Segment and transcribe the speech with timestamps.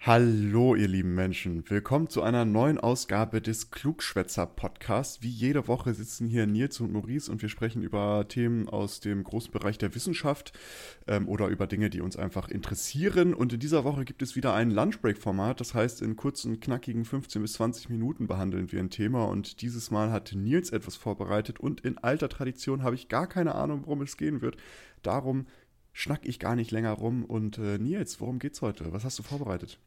[0.00, 1.68] Hallo, ihr lieben Menschen.
[1.68, 5.20] Willkommen zu einer neuen Ausgabe des Klugschwätzer Podcasts.
[5.20, 9.24] Wie jede Woche sitzen hier Nils und Maurice und wir sprechen über Themen aus dem
[9.24, 10.52] großen Bereich der Wissenschaft
[11.08, 13.34] ähm, oder über Dinge, die uns einfach interessieren.
[13.34, 15.58] Und in dieser Woche gibt es wieder ein Lunchbreak-Format.
[15.60, 19.24] Das heißt, in kurzen, knackigen 15 bis 20 Minuten behandeln wir ein Thema.
[19.24, 23.56] Und dieses Mal hat Nils etwas vorbereitet und in alter Tradition habe ich gar keine
[23.56, 24.56] Ahnung, worum es gehen wird.
[25.02, 25.46] Darum
[25.92, 27.24] schnack ich gar nicht länger rum.
[27.24, 28.92] Und äh, Nils, worum geht's heute?
[28.92, 29.80] Was hast du vorbereitet?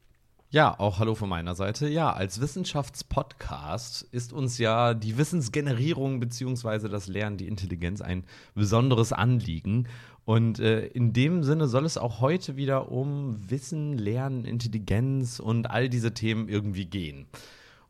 [0.52, 1.88] Ja, auch hallo von meiner Seite.
[1.88, 6.90] Ja, als Wissenschaftspodcast ist uns ja die Wissensgenerierung bzw.
[6.90, 8.24] das Lernen, die Intelligenz ein
[8.56, 9.88] besonderes Anliegen.
[10.26, 15.70] Und äh, in dem Sinne soll es auch heute wieder um Wissen, Lernen, Intelligenz und
[15.70, 17.28] all diese Themen irgendwie gehen.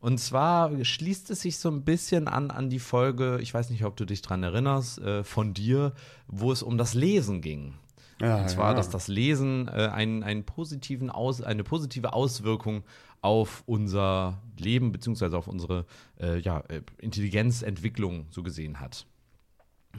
[0.02, 3.85] Und zwar schließt es sich so ein bisschen an an die Folge, ich weiß nicht,
[3.85, 5.93] ob du dich dran erinnerst, äh, von dir,
[6.27, 7.75] wo es um das Lesen ging.
[8.21, 8.73] Ja, und zwar, ja.
[8.75, 12.83] dass das Lesen äh, einen, einen positiven Aus, eine positive Auswirkung
[13.21, 15.35] auf unser Leben bzw.
[15.35, 15.85] auf unsere
[16.19, 19.05] äh, ja, äh, Intelligenzentwicklung so gesehen hat.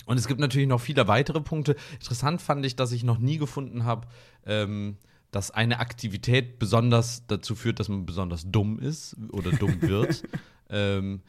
[0.07, 1.77] Und es gibt natürlich noch viele weitere Punkte.
[1.95, 4.07] Interessant fand ich, dass ich noch nie gefunden habe,
[4.47, 4.97] ähm,
[5.31, 10.23] dass eine Aktivität besonders dazu führt, dass man besonders dumm ist oder dumm wird.
[10.69, 11.23] ähm,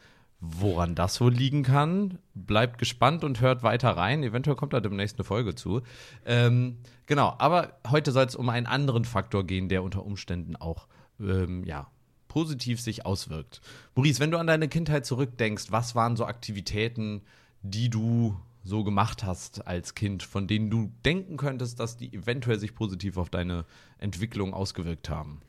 [0.44, 4.24] Woran das wohl liegen kann, bleibt gespannt und hört weiter rein.
[4.24, 5.82] Eventuell kommt da demnächst eine Folge zu.
[6.26, 10.88] Ähm, genau, aber heute soll es um einen anderen Faktor gehen, der unter Umständen auch
[11.20, 11.86] ähm, ja,
[12.26, 13.60] positiv sich auswirkt.
[13.94, 17.22] Maurice, wenn du an deine Kindheit zurückdenkst, was waren so Aktivitäten,
[17.62, 22.58] die du so gemacht hast als Kind, von denen du denken könntest, dass die eventuell
[22.58, 23.64] sich positiv auf deine
[23.98, 25.40] Entwicklung ausgewirkt haben?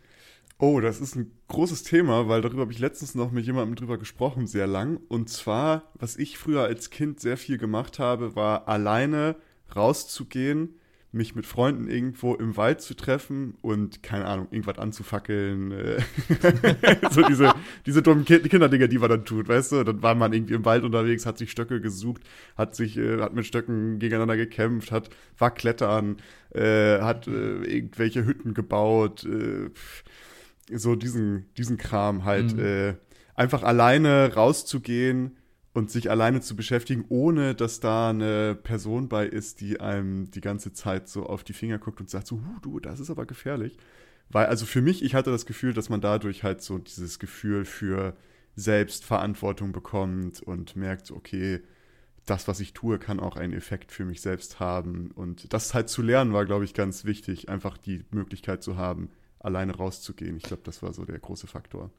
[0.66, 3.98] Oh, das ist ein großes Thema, weil darüber habe ich letztens noch mit jemandem drüber
[3.98, 4.98] gesprochen, sehr lang.
[5.10, 9.36] Und zwar, was ich früher als Kind sehr viel gemacht habe, war alleine
[9.76, 10.80] rauszugehen,
[11.12, 15.74] mich mit Freunden irgendwo im Wald zu treffen und, keine Ahnung, irgendwas anzufackeln.
[15.74, 16.02] Äh,
[17.12, 17.54] so diese,
[17.86, 19.84] diese dummen kind Kinderdinger, die man dann tut, weißt du?
[19.84, 22.22] Dann war man irgendwie im Wald unterwegs, hat sich Stöcke gesucht,
[22.56, 26.18] hat sich, äh, hat mit Stöcken gegeneinander gekämpft, hat, war klettern,
[26.52, 29.70] äh, hat äh, irgendwelche Hütten gebaut, äh,
[30.72, 32.60] so diesen, diesen Kram halt, mhm.
[32.60, 32.96] äh,
[33.36, 35.38] einfach alleine rauszugehen
[35.74, 40.42] und sich alleine zu beschäftigen, ohne dass da eine Person bei ist, die einem die
[40.42, 43.26] ganze Zeit so auf die Finger guckt und sagt so, huh, du, das ist aber
[43.26, 43.78] gefährlich.
[44.30, 47.66] Weil, also für mich, ich hatte das Gefühl, dass man dadurch halt so dieses Gefühl
[47.66, 48.16] für
[48.56, 51.62] Selbstverantwortung bekommt und merkt, okay,
[52.26, 55.12] das, was ich tue, kann auch einen Effekt für mich selbst haben.
[55.12, 59.10] Und das halt zu lernen war, glaube ich, ganz wichtig, einfach die Möglichkeit zu haben,
[59.44, 60.38] alleine rauszugehen.
[60.38, 61.92] Ich glaube, das war so der große Faktor.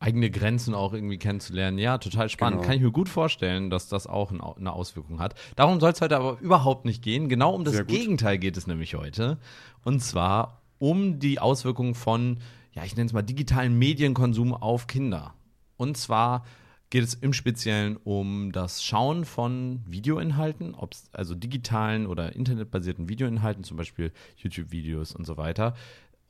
[0.00, 1.78] Eigene Grenzen auch irgendwie kennenzulernen.
[1.78, 2.60] Ja, total spannend.
[2.60, 2.66] Genau.
[2.66, 5.34] Kann ich mir gut vorstellen, dass das auch eine Auswirkung hat.
[5.54, 7.28] Darum soll es heute aber überhaupt nicht gehen.
[7.28, 9.38] Genau um das Gegenteil geht es nämlich heute.
[9.84, 12.38] Und zwar um die Auswirkungen von,
[12.72, 15.34] ja, ich nenne es mal digitalen Medienkonsum auf Kinder.
[15.76, 16.44] Und zwar
[16.90, 20.76] geht es im Speziellen um das Schauen von Videoinhalten,
[21.12, 25.74] also digitalen oder internetbasierten Videoinhalten, zum Beispiel YouTube-Videos und so weiter,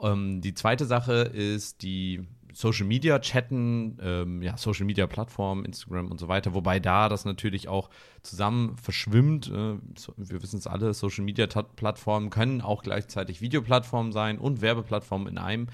[0.02, 6.10] ähm, die zweite Sache ist die Social Media Chatten, ähm, ja, Social Media Plattformen, Instagram
[6.10, 7.88] und so weiter, wobei da das natürlich auch
[8.22, 9.48] zusammen verschwimmt.
[9.48, 14.60] Äh, so, wir wissen es alle, Social Media Plattformen können auch gleichzeitig Videoplattformen sein und
[14.60, 15.68] Werbeplattformen in einem.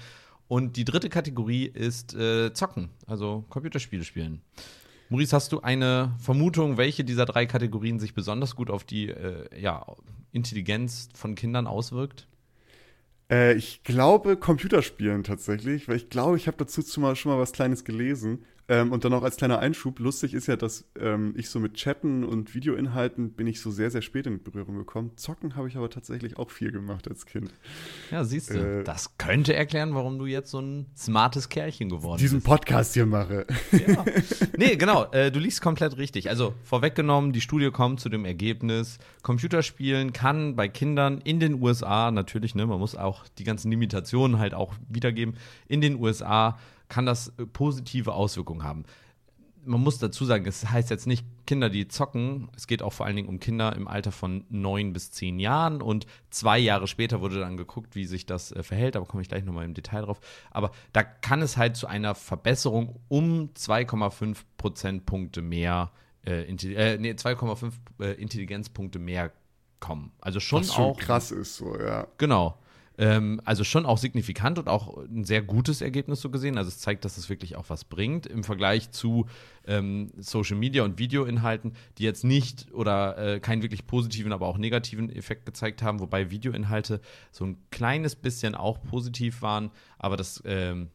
[0.47, 4.41] Und die dritte Kategorie ist äh, Zocken, also Computerspiele spielen.
[5.09, 9.47] Maurice, hast du eine Vermutung, welche dieser drei Kategorien sich besonders gut auf die äh,
[9.59, 9.85] ja,
[10.31, 12.27] Intelligenz von Kindern auswirkt?
[13.29, 17.83] Äh, ich glaube Computerspielen tatsächlich, weil ich glaube, ich habe dazu schon mal was Kleines
[17.83, 18.45] gelesen.
[18.69, 21.73] Ähm, und dann auch als kleiner Einschub, lustig ist ja, dass ähm, ich so mit
[21.73, 25.11] Chatten und Videoinhalten bin ich so sehr, sehr spät in Berührung gekommen.
[25.15, 27.51] Zocken habe ich aber tatsächlich auch viel gemacht als Kind.
[28.11, 32.19] Ja, siehst du, äh, das könnte erklären, warum du jetzt so ein smartes Kerlchen geworden
[32.19, 32.45] diesen bist.
[32.45, 33.47] Diesen Podcast hier mache.
[33.71, 34.05] Ja.
[34.57, 36.29] Nee, genau, äh, du liegst komplett richtig.
[36.29, 42.11] Also vorweggenommen, die Studie kommt zu dem Ergebnis, Computerspielen kann bei Kindern in den USA,
[42.11, 45.35] natürlich, ne, man muss auch die ganzen Limitationen halt auch wiedergeben,
[45.67, 46.57] in den USA
[46.89, 48.83] kann das äh, positive Auswirkungen haben.
[49.63, 52.49] man muss dazu sagen, es heißt jetzt nicht Kinder, die zocken.
[52.55, 55.81] Es geht auch vor allen Dingen um Kinder im Alter von neun bis zehn Jahren.
[55.81, 58.95] Und zwei Jahre später wurde dann geguckt, wie sich das äh, verhält.
[58.95, 60.19] Aber komme ich gleich nochmal im Detail drauf.
[60.51, 65.91] Aber da kann es halt zu einer Verbesserung um 2,5 Prozentpunkte mehr,
[66.25, 69.31] äh, äh, nee, 2,5 äh, Intelligenzpunkte mehr
[69.79, 70.11] kommen.
[70.21, 70.99] Also schon Was schon auch.
[70.99, 72.07] krass ist, so, ja.
[72.17, 72.57] Genau.
[72.99, 76.57] Ähm, also schon auch signifikant und auch ein sehr gutes Ergebnis so gesehen.
[76.57, 79.25] Also es zeigt, dass es wirklich auch was bringt im Vergleich zu
[79.65, 84.57] ähm, Social Media und Videoinhalten, die jetzt nicht oder äh, keinen wirklich positiven, aber auch
[84.57, 86.99] negativen Effekt gezeigt haben, wobei Videoinhalte
[87.31, 90.89] so ein kleines bisschen auch positiv waren, aber das ähm,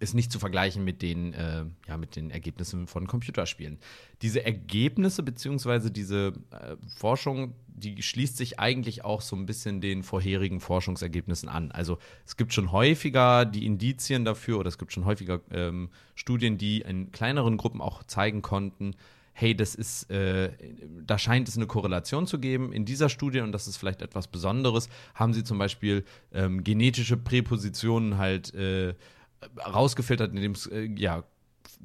[0.00, 3.78] ist nicht zu vergleichen mit den, äh, ja, mit den Ergebnissen von Computerspielen.
[4.22, 10.02] Diese Ergebnisse beziehungsweise diese äh, Forschung, die schließt sich eigentlich auch so ein bisschen den
[10.02, 11.70] vorherigen Forschungsergebnissen an.
[11.72, 16.58] Also es gibt schon häufiger die Indizien dafür oder es gibt schon häufiger ähm, Studien,
[16.58, 18.94] die in kleineren Gruppen auch zeigen konnten,
[19.38, 20.50] hey, das ist, äh,
[21.06, 22.72] da scheint es eine Korrelation zu geben.
[22.72, 27.16] In dieser Studie, und das ist vielleicht etwas Besonderes, haben sie zum Beispiel ähm, genetische
[27.16, 28.94] Präpositionen halt äh,
[29.64, 31.24] rausgefiltert, indem es äh, ja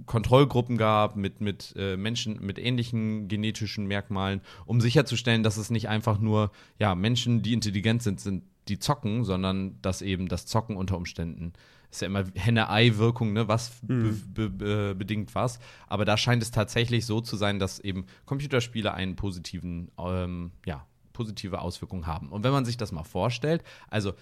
[0.06, 5.90] Kontrollgruppen gab mit, mit äh, Menschen mit ähnlichen genetischen Merkmalen, um sicherzustellen, dass es nicht
[5.90, 10.78] einfach nur ja, Menschen, die intelligent sind, sind, die zocken, sondern dass eben das Zocken
[10.78, 11.54] unter Umständen
[11.94, 13.48] ist ja immer Henne-Ei-Wirkung, ne?
[13.48, 14.20] Was mhm.
[14.34, 15.60] be be bedingt was.
[15.88, 20.88] Aber da scheint es tatsächlich so zu sein, dass eben Computerspiele einen positiven, ähm, ja,
[21.14, 22.30] positive Auswirkungen haben.
[22.30, 24.14] Und wenn man sich das mal vorstellt, also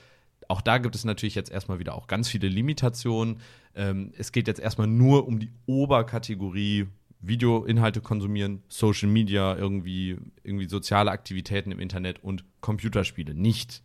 [0.52, 3.40] auch da gibt es natürlich jetzt erstmal wieder auch ganz viele Limitationen.
[3.74, 6.88] Ähm, es geht jetzt erstmal nur um die Oberkategorie
[7.22, 13.34] Videoinhalte konsumieren, Social Media, irgendwie, irgendwie soziale Aktivitäten im Internet und Computerspiele.
[13.34, 13.84] Nicht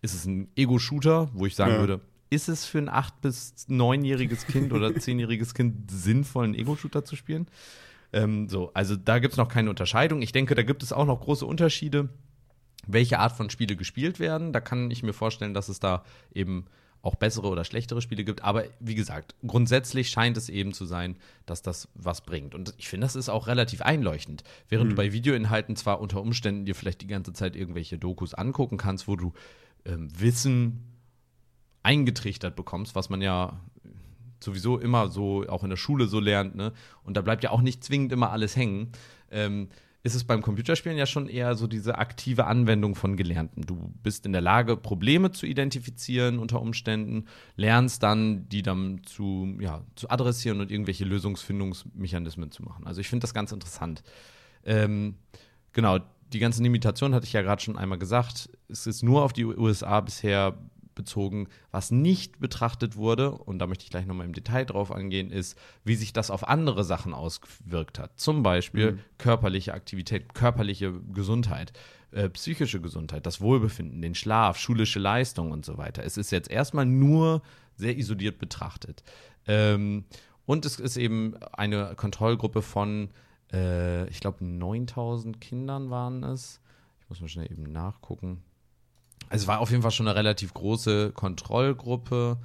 [0.00, 1.78] ist es ein Ego-Shooter, wo ich sagen ja.
[1.80, 2.00] würde,
[2.30, 7.14] ist es für ein 8- bis 9-jähriges Kind oder 10-jähriges Kind sinnvoll, einen Ego-Shooter zu
[7.14, 7.46] spielen?
[8.12, 10.22] Ähm, so, also da gibt es noch keine Unterscheidung.
[10.22, 12.08] Ich denke, da gibt es auch noch große Unterschiede
[12.86, 14.52] welche Art von Spiele gespielt werden.
[14.52, 16.66] Da kann ich mir vorstellen, dass es da eben
[17.02, 18.42] auch bessere oder schlechtere Spiele gibt.
[18.42, 21.16] Aber wie gesagt, grundsätzlich scheint es eben zu sein,
[21.46, 22.54] dass das was bringt.
[22.54, 24.42] Und ich finde, das ist auch relativ einleuchtend.
[24.68, 24.90] Während mhm.
[24.90, 29.06] du bei Videoinhalten zwar unter Umständen dir vielleicht die ganze Zeit irgendwelche Dokus angucken kannst,
[29.06, 29.32] wo du
[29.84, 30.84] ähm, Wissen
[31.82, 33.60] eingetrichtert bekommst, was man ja
[34.40, 36.72] sowieso immer so auch in der Schule so lernt, ne?
[37.02, 38.92] Und da bleibt ja auch nicht zwingend immer alles hängen.
[39.30, 39.68] Ähm,
[40.02, 43.62] ist es beim Computerspielen ja schon eher so diese aktive Anwendung von Gelernten.
[43.62, 49.56] Du bist in der Lage, Probleme zu identifizieren unter Umständen, lernst dann, die dann zu,
[49.60, 52.86] ja, zu adressieren und irgendwelche Lösungsfindungsmechanismen zu machen.
[52.86, 54.02] Also ich finde das ganz interessant.
[54.64, 55.16] Ähm,
[55.72, 55.98] genau,
[56.32, 58.50] die ganzen Limitationen hatte ich ja gerade schon einmal gesagt.
[58.68, 60.58] Es ist nur auf die USA bisher
[60.98, 61.48] bezogen.
[61.70, 65.58] Was nicht betrachtet wurde, und da möchte ich gleich nochmal im Detail drauf angehen, ist,
[65.84, 68.20] wie sich das auf andere Sachen ausgewirkt hat.
[68.20, 68.98] Zum Beispiel mhm.
[69.16, 71.72] körperliche Aktivität, körperliche Gesundheit.
[72.10, 76.04] Äh, psychische Gesundheit, das Wohlbefinden, den Schlaf, schulische Leistung und so weiter.
[76.04, 77.42] Es ist jetzt erstmal nur
[77.76, 79.02] sehr isoliert betrachtet.
[79.46, 80.04] Ähm,
[80.46, 83.10] und es ist eben eine Kontrollgruppe von,
[83.52, 86.60] äh, ich glaube, 9000 Kindern waren es.
[87.00, 88.42] Ich muss mal schnell eben nachgucken.
[89.28, 92.38] Also es war auf jeden Fall schon eine relativ große Kontrollgruppe.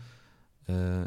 [0.67, 1.05] Äh,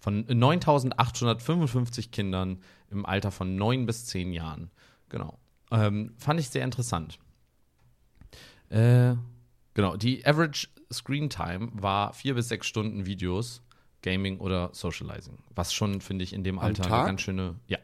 [0.00, 4.70] von 9855 Kindern im Alter von 9 bis 10 Jahren.
[5.08, 5.38] Genau.
[5.70, 7.18] Ähm, fand ich sehr interessant.
[8.70, 9.14] Äh,
[9.74, 13.62] genau, die Average Screen Time war vier bis sechs Stunden Videos,
[14.02, 15.38] Gaming oder Socializing.
[15.54, 17.78] Was schon, finde ich, in dem Alter eine ganz schöne, ja.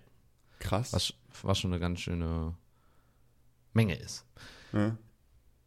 [0.58, 0.92] Krass.
[0.92, 2.54] Was, was schon eine ganz schöne
[3.75, 4.25] Menge ist.
[4.73, 4.97] Ja.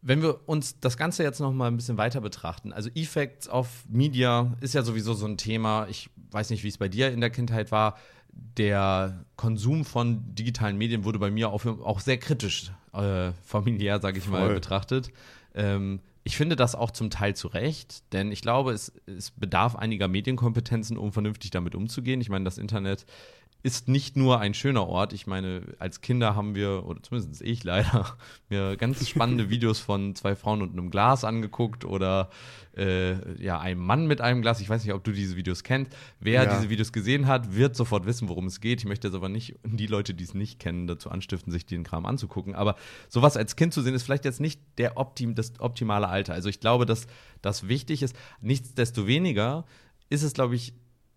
[0.00, 3.84] Wenn wir uns das Ganze jetzt noch mal ein bisschen weiter betrachten, also Effects of
[3.88, 5.86] Media ist ja sowieso so ein Thema.
[5.88, 7.96] Ich weiß nicht, wie es bei dir in der Kindheit war.
[8.30, 14.18] Der Konsum von digitalen Medien wurde bei mir auch, auch sehr kritisch äh, familiär, sage
[14.18, 14.38] ich Voll.
[14.38, 15.10] mal, betrachtet.
[15.54, 19.76] Ähm, ich finde das auch zum Teil zu Recht, denn ich glaube, es, es bedarf
[19.76, 22.20] einiger Medienkompetenzen, um vernünftig damit umzugehen.
[22.20, 23.06] Ich meine, das Internet
[23.62, 25.12] ist nicht nur ein schöner Ort.
[25.12, 28.16] Ich meine, als Kinder haben wir, oder zumindest ich leider,
[28.48, 32.30] mir ganz spannende Videos von zwei Frauen und einem Glas angeguckt oder
[32.76, 34.60] äh, ja, einem Mann mit einem Glas.
[34.60, 35.92] Ich weiß nicht, ob du diese Videos kennst.
[36.20, 36.54] Wer ja.
[36.54, 38.78] diese Videos gesehen hat, wird sofort wissen, worum es geht.
[38.78, 41.82] Ich möchte jetzt aber nicht die Leute, die es nicht kennen, dazu anstiften, sich den
[41.82, 42.54] Kram anzugucken.
[42.54, 42.76] Aber
[43.08, 46.32] sowas als Kind zu sehen, ist vielleicht jetzt nicht der Optim, das optimale Alter.
[46.32, 47.08] Also ich glaube, dass
[47.42, 48.14] das wichtig ist.
[48.40, 49.64] Nichtsdestoweniger
[50.10, 50.74] ist es, glaube ich,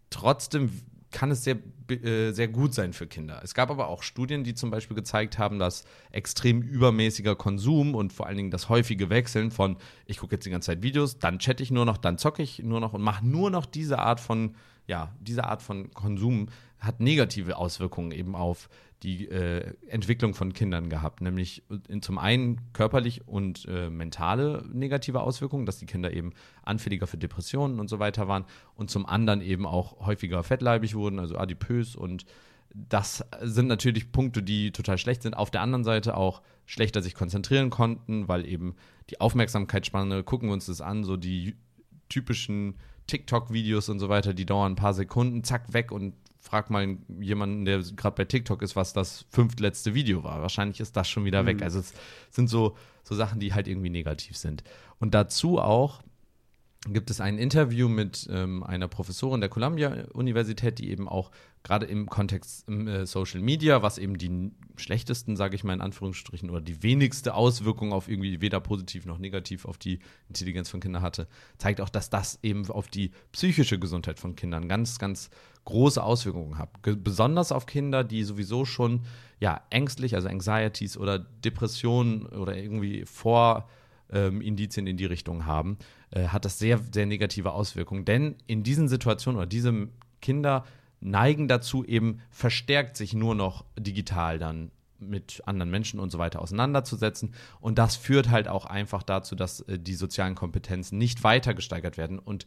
[0.10, 0.72] trotzdem
[1.12, 1.58] kann es sehr,
[1.90, 3.42] äh, sehr gut sein für Kinder.
[3.44, 8.14] Es gab aber auch Studien, die zum Beispiel gezeigt haben, dass extrem übermäßiger Konsum und
[8.14, 11.40] vor allen Dingen das häufige Wechseln von, ich gucke jetzt die ganze Zeit Videos, dann
[11.40, 14.20] chatte ich nur noch, dann zocke ich nur noch und mache nur noch diese Art
[14.20, 14.56] von
[14.88, 16.48] ja, diese Art von Konsum
[16.80, 18.70] hat negative Auswirkungen eben auf
[19.04, 25.22] die äh, Entwicklung von Kindern gehabt, nämlich in, zum einen körperlich und äh, mentale negative
[25.22, 26.34] Auswirkungen, dass die Kinder eben
[26.64, 28.46] anfälliger für Depressionen und so weiter waren.
[28.76, 31.96] Und zum anderen eben auch häufiger fettleibig wurden, also adipös.
[31.96, 32.26] Und
[32.74, 35.36] das sind natürlich Punkte, die total schlecht sind.
[35.36, 38.76] Auf der anderen Seite auch schlechter sich konzentrieren konnten, weil eben
[39.10, 41.56] die Aufmerksamkeitsspanne, gucken wir uns das an, so die
[42.08, 42.76] typischen
[43.12, 47.66] TikTok-Videos und so weiter, die dauern ein paar Sekunden, zack, weg und frag mal jemanden,
[47.66, 50.42] der gerade bei TikTok ist, was das fünftletzte Video war.
[50.42, 51.48] Wahrscheinlich ist das schon wieder mhm.
[51.48, 51.62] weg.
[51.62, 51.94] Also es
[52.32, 54.64] sind so, so Sachen, die halt irgendwie negativ sind.
[55.00, 56.02] Und dazu auch
[56.88, 61.30] gibt es ein Interview mit ähm, einer Professorin der Columbia-Universität, die eben auch
[61.62, 66.50] gerade im Kontext äh, Social Media, was eben die schlechtesten, sage ich mal in Anführungsstrichen,
[66.50, 71.04] oder die wenigste Auswirkung auf irgendwie weder positiv noch negativ auf die Intelligenz von Kindern
[71.04, 71.28] hatte,
[71.60, 75.30] zeigt auch, dass das eben auf die psychische Gesundheit von Kindern ganz, ganz
[75.66, 76.70] große Auswirkungen hat.
[76.82, 79.02] Besonders auf Kinder, die sowieso schon
[79.40, 83.70] ja, ängstlich, also Anxieties oder Depressionen oder irgendwie vor
[84.12, 85.78] ähm, Indizien in die Richtung haben,
[86.12, 88.06] äh, hat das sehr, sehr negative Auswirkungen.
[88.06, 89.90] Denn in diesen Situationen oder diese
[90.22, 90.66] Kinder
[91.00, 96.42] neigen dazu, eben verstärkt sich nur noch digital dann mit anderen Menschen und so weiter
[96.42, 97.34] auseinanderzusetzen.
[97.60, 101.98] Und das führt halt auch einfach dazu, dass äh, die sozialen Kompetenzen nicht weiter gesteigert
[101.98, 102.46] werden und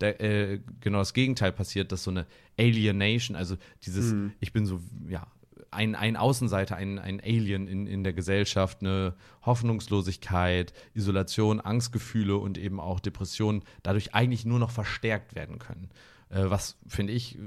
[0.00, 2.26] der, äh, genau das Gegenteil passiert, dass so eine
[2.58, 4.32] Alienation, also dieses, mhm.
[4.40, 5.26] ich bin so, ja,
[5.70, 12.58] ein, ein Außenseiter, ein, ein Alien in, in der Gesellschaft, eine Hoffnungslosigkeit, Isolation, Angstgefühle und
[12.58, 15.90] eben auch Depressionen dadurch eigentlich nur noch verstärkt werden können.
[16.30, 17.38] Äh, was, finde ich,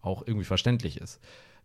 [0.00, 1.20] auch irgendwie verständlich ist.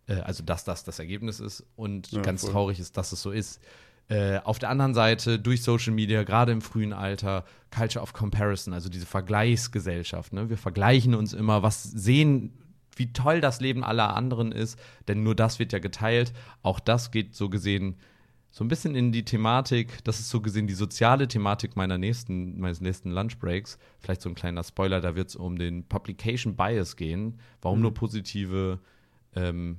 [0.06, 2.52] Äh, also, dass das das Ergebnis ist und ja, ganz voll.
[2.52, 3.60] traurig ist, dass es so ist.
[4.08, 8.74] Äh, auf der anderen Seite durch Social Media, gerade im frühen Alter, Culture of Comparison,
[8.74, 10.32] also diese Vergleichsgesellschaft.
[10.34, 10.50] Ne?
[10.50, 12.52] Wir vergleichen uns immer, was sehen,
[12.98, 16.32] wie toll das Leben aller anderen ist, denn nur das wird ja geteilt.
[16.62, 17.96] Auch das geht so gesehen
[18.54, 22.60] so ein bisschen in die Thematik, das ist so gesehen die soziale Thematik meiner nächsten,
[22.60, 23.80] meines nächsten Lunchbreaks.
[23.98, 27.82] Vielleicht so ein kleiner Spoiler, da wird es um den Publication Bias gehen, warum mhm.
[27.82, 28.78] nur positive
[29.34, 29.78] ähm,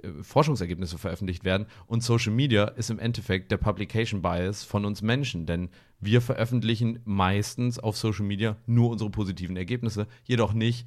[0.00, 1.66] äh, Forschungsergebnisse veröffentlicht werden.
[1.88, 7.00] Und Social Media ist im Endeffekt der Publication Bias von uns Menschen, denn wir veröffentlichen
[7.04, 10.86] meistens auf Social Media nur unsere positiven Ergebnisse, jedoch nicht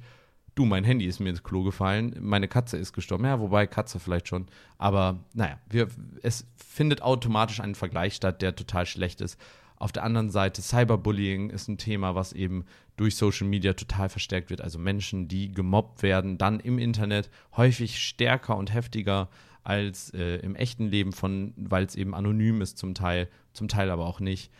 [0.56, 3.24] du, mein Handy ist mir ins Klo gefallen, meine Katze ist gestorben.
[3.24, 4.46] Ja, wobei Katze vielleicht schon.
[4.78, 5.88] Aber naja, wir,
[6.22, 9.38] es findet automatisch ein Vergleich statt, der total schlecht ist.
[9.78, 12.64] Auf der anderen Seite, Cyberbullying ist ein Thema, was eben
[12.96, 14.62] durch Social Media total verstärkt wird.
[14.62, 19.28] Also Menschen, die gemobbt werden, dann im Internet häufig stärker und heftiger
[19.62, 21.12] als äh, im echten Leben,
[21.56, 24.50] weil es eben anonym ist zum Teil, zum Teil aber auch nicht.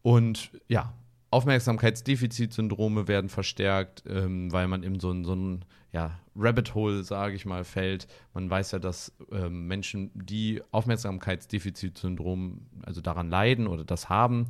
[0.00, 0.94] Und ja,
[1.34, 7.34] Aufmerksamkeitsdefizitsyndrome werden verstärkt, ähm, weil man in so ein, so ein ja, Rabbit Hole, sage
[7.34, 8.06] ich mal, fällt.
[8.34, 14.46] Man weiß ja, dass ähm, Menschen, die Aufmerksamkeitsdefizitsyndrom, also daran leiden oder das haben,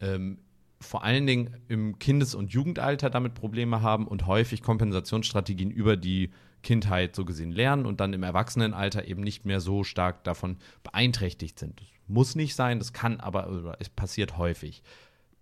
[0.00, 0.38] ähm,
[0.78, 6.32] vor allen Dingen im Kindes- und Jugendalter damit Probleme haben und häufig Kompensationsstrategien über die
[6.62, 11.58] Kindheit so gesehen lernen und dann im Erwachsenenalter eben nicht mehr so stark davon beeinträchtigt
[11.58, 11.80] sind.
[11.80, 14.82] Das muss nicht sein, das kann aber, es passiert häufig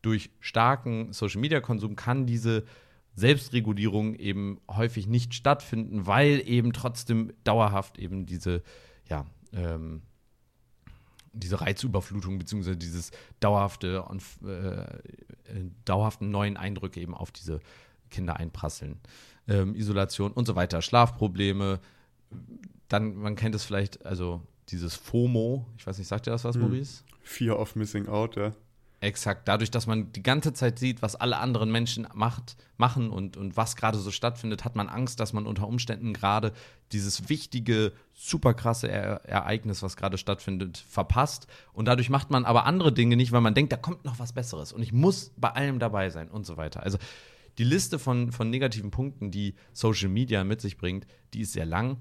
[0.05, 2.65] durch starken Social-Media-Konsum kann diese
[3.15, 8.63] Selbstregulierung eben häufig nicht stattfinden, weil eben trotzdem dauerhaft eben diese,
[9.09, 10.03] ja, ähm,
[11.33, 14.05] diese Reizüberflutung beziehungsweise dieses dauerhafte
[14.47, 17.61] äh, dauerhaften neuen Eindrücke eben auf diese
[18.11, 19.01] Kinder einprasseln.
[19.49, 21.81] Ähm, Isolation und so weiter, Schlafprobleme.
[22.89, 26.57] Dann, man kennt es vielleicht, also dieses FOMO, ich weiß nicht, sagt ihr das was,
[26.57, 26.63] hm.
[26.63, 27.05] Maurice?
[27.23, 28.53] Fear of Missing Out, ja.
[29.05, 33.37] Exakt, dadurch, dass man die ganze Zeit sieht, was alle anderen Menschen macht, machen und,
[33.37, 36.55] und was gerade so stattfindet, hat man Angst, dass man unter Umständen gerade
[36.91, 41.49] dieses wichtige, super krasse e Ereignis, was gerade stattfindet, verpasst.
[41.75, 44.33] Und dadurch macht man aber andere Dinge nicht, weil man denkt, da kommt noch was
[44.33, 46.83] Besseres und ich muss bei allem dabei sein und so weiter.
[46.83, 46.97] Also
[47.59, 51.67] die Liste von, von negativen Punkten, die Social Media mit sich bringt, die ist sehr
[51.67, 51.99] lang.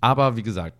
[0.00, 0.78] Aber wie gesagt,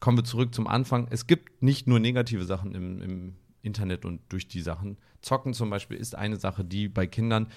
[0.00, 1.06] kommen wir zurück zum Anfang.
[1.10, 4.96] Es gibt nicht nur negative Sachen im, im Internet und durch die Sachen.
[5.20, 7.48] Zocken zum Beispiel ist eine Sache, die bei Kindern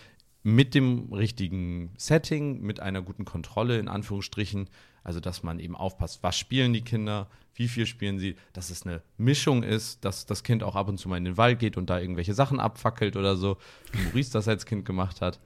[0.44, 4.70] mit dem richtigen Setting, mit einer guten Kontrolle in Anführungsstrichen,
[5.04, 8.86] also dass man eben aufpasst, was spielen die Kinder, wie viel spielen sie, dass es
[8.86, 11.78] eine Mischung ist, dass das Kind auch ab und zu mal in den Wald geht
[11.78, 13.58] und da irgendwelche Sachen abfackelt oder so,
[13.92, 15.40] wie Maurice das als Kind gemacht hat.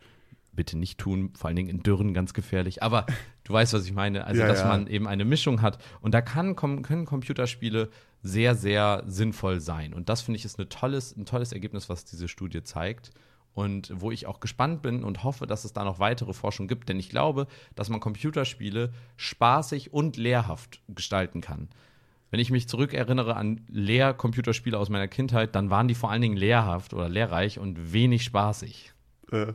[0.52, 2.84] Bitte nicht tun, vor allen Dingen in Dürren ganz gefährlich.
[2.84, 3.08] Aber
[3.44, 4.28] du weißt, was ich meine.
[4.28, 4.68] Also, ja, dass ja.
[4.68, 5.84] man eben eine Mischung hat.
[6.02, 7.90] Und da kann, können Computerspiele
[8.24, 9.94] sehr, sehr sinnvoll sein.
[9.94, 13.12] Und das finde ich ist eine tolles, ein tolles Ergebnis, was diese Studie zeigt.
[13.56, 16.90] und wo ich auch gespannt bin und hoffe, dass es da noch weitere Forschung gibt,
[16.90, 21.70] denn ich glaube, dass man Computerspiele spaßig und lehrhaft gestalten kann.
[22.32, 26.36] Wenn ich mich zurückerinnere an Lehr-Computerspiele aus meiner Kindheit, dann waren die vor allen Dingen
[26.36, 28.92] lehrhaft oder lehrreich und wenig spaßig.
[29.32, 29.54] Äh,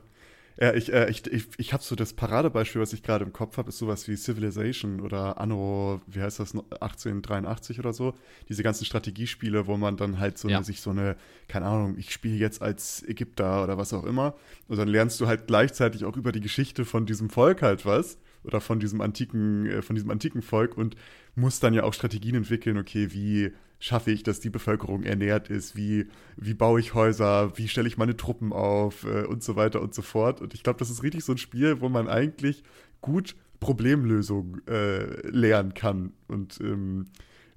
[0.60, 3.58] ja, ich, äh, ich, ich, ich habe so das Paradebeispiel, was ich gerade im Kopf
[3.58, 8.14] habe, ist sowas wie Civilization oder Anno, wie heißt das, 1883 oder so.
[8.48, 10.56] Diese ganzen Strategiespiele, wo man dann halt so ja.
[10.56, 14.34] eine, sich so eine, keine Ahnung, ich spiele jetzt als Ägypter oder was auch immer.
[14.66, 18.18] Und dann lernst du halt gleichzeitig auch über die Geschichte von diesem Volk halt was
[18.42, 20.96] oder von diesem antiken, äh, von diesem antiken Volk und
[21.36, 25.76] musst dann ja auch Strategien entwickeln, okay, wie schaffe ich, dass die Bevölkerung ernährt ist,
[25.76, 29.80] wie, wie baue ich Häuser, wie stelle ich meine Truppen auf äh, und so weiter
[29.80, 30.40] und so fort.
[30.40, 32.64] Und ich glaube, das ist richtig so ein Spiel, wo man eigentlich
[33.00, 36.12] gut Problemlösung äh, lernen kann.
[36.26, 37.06] Und ähm,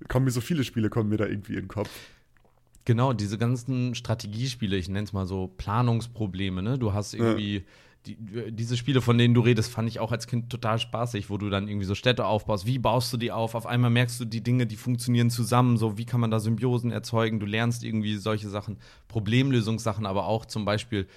[0.07, 1.89] kommen mir so viele Spiele, kommen mir da irgendwie in den Kopf.
[2.85, 6.79] Genau, diese ganzen Strategiespiele, ich nenne es mal so Planungsprobleme, ne?
[6.79, 7.57] Du hast irgendwie.
[7.57, 7.63] Ja
[8.05, 8.17] die,
[8.51, 11.49] diese Spiele, von denen du redest, fand ich auch als Kind total spaßig, wo du
[11.49, 12.65] dann irgendwie so Städte aufbaust.
[12.65, 13.53] Wie baust du die auf?
[13.53, 15.77] Auf einmal merkst du, die Dinge, die funktionieren zusammen.
[15.77, 17.39] So, wie kann man da Symbiosen erzeugen?
[17.39, 18.77] Du lernst irgendwie solche Sachen,
[19.07, 21.07] Problemlösungssachen, aber auch zum Beispiel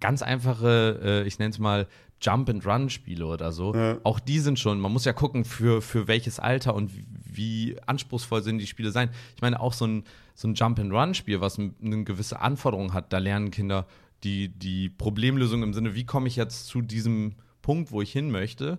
[0.00, 1.86] ganz einfache, äh, ich nenne es mal
[2.20, 3.74] Jump-and-Run-Spiele oder so.
[3.74, 3.98] Ja.
[4.04, 7.76] Auch die sind schon, man muss ja gucken, für, für welches Alter und wie, wie
[7.86, 9.10] anspruchsvoll sind die Spiele sein.
[9.34, 10.04] Ich meine, auch so ein,
[10.34, 13.86] so ein Jump-and-Run-Spiel, was eine gewisse Anforderung hat, da lernen Kinder
[14.24, 18.30] die, die Problemlösung im Sinne, wie komme ich jetzt zu diesem Punkt, wo ich hin
[18.30, 18.78] möchte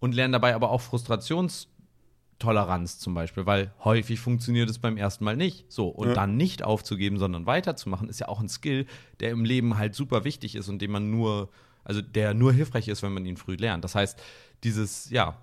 [0.00, 5.36] und lerne dabei aber auch Frustrationstoleranz zum Beispiel, weil häufig funktioniert es beim ersten Mal
[5.36, 5.72] nicht.
[5.72, 6.14] So, und ja.
[6.14, 8.86] dann nicht aufzugeben, sondern weiterzumachen, ist ja auch ein Skill,
[9.20, 11.50] der im Leben halt super wichtig ist und den man nur,
[11.84, 13.84] also der nur hilfreich ist, wenn man ihn früh lernt.
[13.84, 14.20] Das heißt,
[14.62, 15.38] dieses, ja,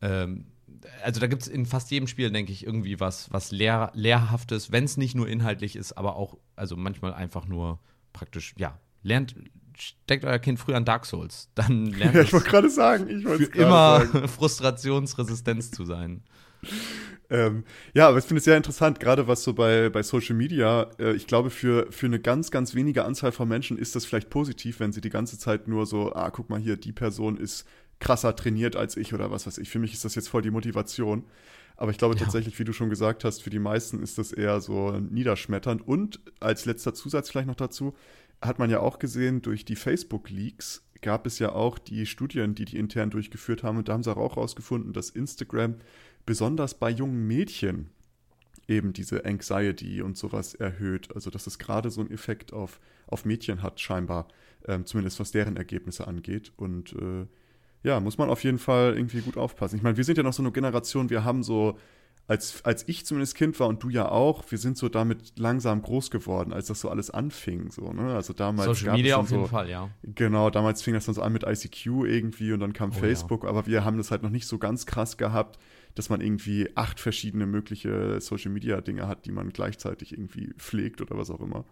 [0.00, 0.46] ähm,
[1.02, 4.72] also da gibt es in fast jedem Spiel, denke ich, irgendwie was, was lehr lehrhaftes,
[4.72, 7.78] wenn es nicht nur inhaltlich ist, aber auch, also manchmal einfach nur
[8.12, 9.34] praktisch, ja, lernt,
[9.76, 11.48] steckt euer Kind früh an Dark Souls.
[11.54, 14.28] Dann lernt ja, ich wollte gerade sagen, ich wollte immer sagen.
[14.28, 16.22] Frustrationsresistenz zu sein.
[17.30, 20.90] Ähm, ja, aber ich finde es sehr interessant, gerade was so bei, bei Social Media,
[20.98, 24.28] äh, ich glaube, für, für eine ganz, ganz wenige Anzahl von Menschen ist das vielleicht
[24.28, 27.66] positiv, wenn sie die ganze Zeit nur so, ah, guck mal hier, die Person ist
[28.00, 29.70] krasser trainiert als ich oder was weiß ich.
[29.70, 31.24] Für mich ist das jetzt voll die Motivation.
[31.76, 32.22] Aber ich glaube ja.
[32.22, 35.86] tatsächlich, wie du schon gesagt hast, für die meisten ist das eher so niederschmetternd.
[35.86, 37.94] Und als letzter Zusatz vielleicht noch dazu,
[38.42, 42.64] hat man ja auch gesehen, durch die Facebook-Leaks gab es ja auch die Studien, die
[42.64, 43.78] die intern durchgeführt haben.
[43.78, 45.76] Und da haben sie auch herausgefunden, dass Instagram
[46.26, 47.90] besonders bei jungen Mädchen
[48.68, 51.14] eben diese Anxiety und sowas erhöht.
[51.14, 54.28] Also dass es gerade so einen Effekt auf, auf Mädchen hat, scheinbar,
[54.66, 56.52] ähm, zumindest was deren Ergebnisse angeht.
[56.56, 57.26] Und äh,
[57.82, 59.76] ja, muss man auf jeden Fall irgendwie gut aufpassen.
[59.76, 61.78] Ich meine, wir sind ja noch so eine Generation, wir haben so
[62.28, 65.82] als, als ich zumindest Kind war und du ja auch, wir sind so damit langsam
[65.82, 67.70] groß geworden, als das so alles anfing.
[67.70, 68.14] So, ne?
[68.14, 69.90] Also damals Social Media auf jeden Fall, ja.
[70.02, 73.42] Genau, damals fing das dann so an mit ICQ irgendwie und dann kam oh, Facebook,
[73.42, 73.50] ja.
[73.50, 75.58] aber wir haben das halt noch nicht so ganz krass gehabt,
[75.94, 81.00] dass man irgendwie acht verschiedene mögliche Social Media Dinge hat, die man gleichzeitig irgendwie pflegt
[81.00, 81.64] oder was auch immer.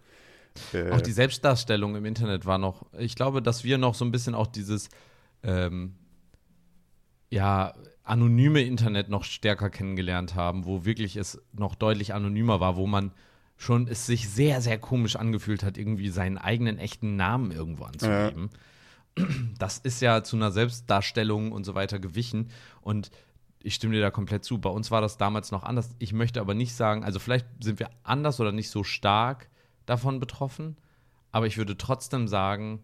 [0.73, 4.11] Äh, auch die Selbstdarstellung im Internet war noch, ich glaube, dass wir noch so ein
[4.11, 4.89] bisschen auch dieses
[5.43, 5.95] ähm,
[7.31, 7.73] ja,
[8.11, 13.13] anonyme Internet noch stärker kennengelernt haben, wo wirklich es noch deutlich anonymer war, wo man
[13.55, 18.49] schon es sich sehr, sehr komisch angefühlt hat, irgendwie seinen eigenen echten Namen irgendwo anzugeben.
[19.17, 19.25] Ja.
[19.57, 22.49] Das ist ja zu einer Selbstdarstellung und so weiter gewichen.
[22.81, 23.11] Und
[23.63, 24.57] ich stimme dir da komplett zu.
[24.57, 25.95] Bei uns war das damals noch anders.
[25.99, 29.49] Ich möchte aber nicht sagen, also vielleicht sind wir anders oder nicht so stark
[29.85, 30.75] davon betroffen,
[31.31, 32.81] aber ich würde trotzdem sagen,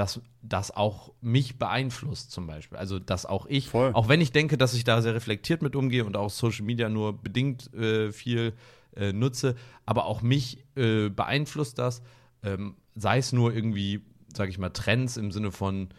[0.00, 2.78] dass das auch mich beeinflusst zum Beispiel.
[2.78, 3.92] Also dass auch ich, Voll.
[3.92, 6.88] auch wenn ich denke, dass ich da sehr reflektiert mit umgehe und auch Social Media
[6.88, 8.54] nur bedingt äh, viel
[8.96, 12.00] äh, nutze, aber auch mich äh, beeinflusst das,
[12.42, 14.00] ähm, sei es nur irgendwie,
[14.34, 15.90] sage ich mal, Trends im Sinne von,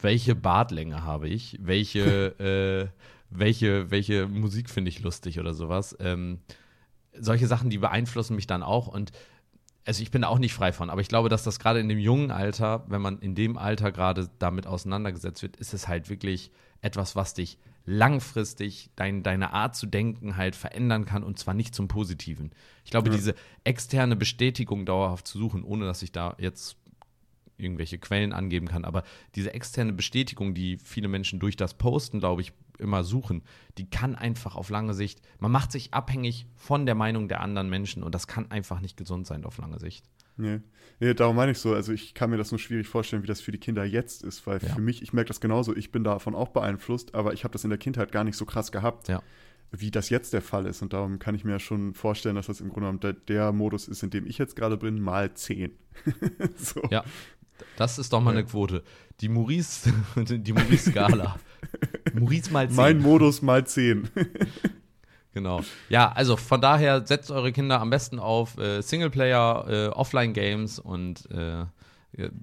[0.00, 2.38] welche Bartlänge habe ich, welche,
[2.94, 5.96] äh, welche, welche Musik finde ich lustig oder sowas.
[5.98, 6.38] Ähm,
[7.12, 9.10] solche Sachen, die beeinflussen mich dann auch und
[9.88, 11.88] also ich bin da auch nicht frei von, aber ich glaube, dass das gerade in
[11.88, 16.10] dem jungen Alter, wenn man in dem Alter gerade damit auseinandergesetzt wird, ist es halt
[16.10, 16.50] wirklich
[16.82, 21.74] etwas, was dich langfristig dein, deine Art zu denken halt verändern kann und zwar nicht
[21.74, 22.52] zum Positiven.
[22.84, 23.16] Ich glaube, ja.
[23.16, 26.76] diese externe Bestätigung dauerhaft zu suchen, ohne dass ich da jetzt
[27.56, 29.04] irgendwelche Quellen angeben kann, aber
[29.36, 33.42] diese externe Bestätigung, die viele Menschen durch das Posten, glaube ich, immer suchen,
[33.76, 37.68] die kann einfach auf lange Sicht, man macht sich abhängig von der Meinung der anderen
[37.68, 40.04] Menschen und das kann einfach nicht gesund sein auf lange Sicht.
[40.36, 40.60] Nee.
[41.00, 41.74] nee, darum meine ich so.
[41.74, 44.46] Also ich kann mir das nur schwierig vorstellen, wie das für die Kinder jetzt ist,
[44.46, 44.72] weil ja.
[44.72, 47.64] für mich, ich merke das genauso, ich bin davon auch beeinflusst, aber ich habe das
[47.64, 49.08] in der Kindheit gar nicht so krass gehabt.
[49.08, 49.20] Ja
[49.70, 50.82] wie das jetzt der Fall ist.
[50.82, 53.88] Und darum kann ich mir schon vorstellen, dass das im Grunde genommen der, der Modus
[53.88, 55.72] ist, in dem ich jetzt gerade bin, mal zehn.
[56.56, 56.82] so.
[56.90, 57.04] Ja.
[57.76, 58.84] Das ist doch mal eine Quote.
[59.20, 61.38] Die Maurice, die Maurice-Skala.
[62.14, 62.76] Maurice mal 10.
[62.76, 64.08] Mein Modus mal 10.
[65.34, 65.62] Genau.
[65.88, 71.30] Ja, also von daher setzt eure Kinder am besten auf äh, Singleplayer, äh, Offline-Games und
[71.30, 71.64] äh,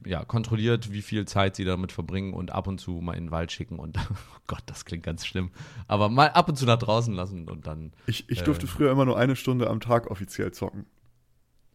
[0.06, 3.32] ja, kontrolliert, wie viel Zeit sie damit verbringen und ab und zu mal in den
[3.32, 5.52] Wald schicken und oh Gott, das klingt ganz schlimm.
[5.88, 7.92] Aber mal ab und zu nach draußen lassen und dann.
[8.06, 10.86] Ich, ich durfte äh, früher immer nur eine Stunde am Tag offiziell zocken.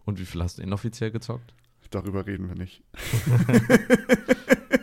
[0.04, 1.52] Und wie viel hast du inoffiziell gezockt?
[1.90, 2.82] Darüber reden wir nicht.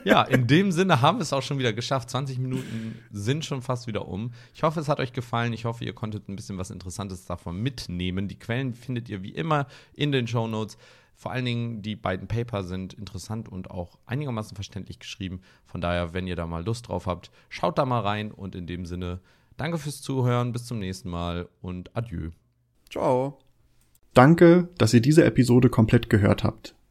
[0.03, 2.09] ja, in dem Sinne haben wir es auch schon wieder geschafft.
[2.09, 4.33] 20 Minuten sind schon fast wieder um.
[4.53, 5.53] Ich hoffe, es hat euch gefallen.
[5.53, 8.27] Ich hoffe, ihr konntet ein bisschen was Interessantes davon mitnehmen.
[8.27, 10.77] Die Quellen findet ihr wie immer in den Show Notes.
[11.15, 15.41] Vor allen Dingen die beiden Paper sind interessant und auch einigermaßen verständlich geschrieben.
[15.65, 18.67] Von daher, wenn ihr da mal Lust drauf habt, schaut da mal rein und in
[18.67, 19.19] dem Sinne,
[19.55, 22.29] danke fürs Zuhören, bis zum nächsten Mal und adieu.
[22.91, 23.39] Ciao.
[24.13, 26.76] Danke, dass ihr diese Episode komplett gehört habt.